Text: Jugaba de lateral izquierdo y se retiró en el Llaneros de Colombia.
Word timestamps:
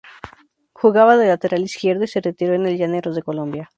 Jugaba 0.73 1.15
de 1.15 1.27
lateral 1.27 1.61
izquierdo 1.61 2.05
y 2.05 2.07
se 2.07 2.21
retiró 2.21 2.55
en 2.55 2.65
el 2.65 2.75
Llaneros 2.79 3.15
de 3.15 3.21
Colombia. 3.21 3.69